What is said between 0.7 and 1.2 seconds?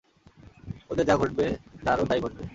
ওদের যা